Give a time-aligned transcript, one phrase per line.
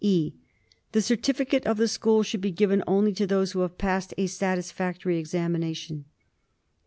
[0.03, 0.33] (e)
[0.93, 4.25] The certificate of the school should be given only to those who have passed a
[4.25, 6.05] satisfactory examination.